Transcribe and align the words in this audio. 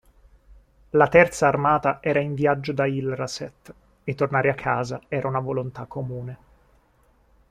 La 0.89 1.05
terza 1.09 1.45
armata 1.47 1.99
era 2.01 2.19
in 2.19 2.33
viaggio 2.33 2.73
da 2.73 2.87
Ilraset, 2.87 3.71
e 4.03 4.15
tornare 4.15 4.49
a 4.49 4.55
casa 4.55 4.99
era 5.09 5.27
una 5.27 5.37
volontà 5.39 5.85
comune. 5.85 6.37